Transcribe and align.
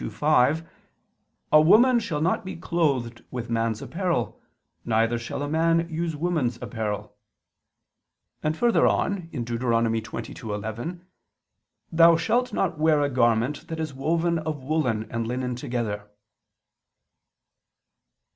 22:5): 0.01 0.65
"A 1.51 1.61
woman 1.61 1.99
shall 1.99 2.21
not 2.21 2.43
be 2.43 2.55
clothed 2.55 3.23
with 3.29 3.51
man's 3.51 3.83
apparel, 3.83 4.41
neither 4.83 5.19
shall 5.19 5.43
a 5.43 5.47
man 5.47 5.87
use 5.91 6.15
woman's 6.15 6.59
apparel": 6.59 7.13
and 8.41 8.57
further 8.57 8.87
on 8.87 9.27
(Deut. 9.27 9.59
22:11): 9.59 11.01
"Thou 11.91 12.17
shalt 12.17 12.51
not 12.51 12.79
wear 12.79 13.01
a 13.01 13.11
garment 13.11 13.67
that 13.67 13.79
is 13.79 13.93
woven 13.93 14.39
of 14.39 14.63
woolen 14.63 15.05
and 15.11 15.27
linen 15.27 15.55
together." 15.55 16.09